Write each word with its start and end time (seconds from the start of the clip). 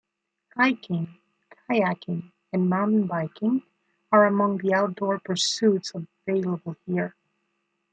Hiking, 0.57 1.19
kayaking, 1.69 2.31
and 2.51 2.67
mountain 2.67 3.05
biking 3.05 3.61
are 4.11 4.25
among 4.25 4.57
the 4.57 4.73
outdoor 4.73 5.19
pursuits 5.19 5.91
available 6.27 6.75
here. 6.87 7.13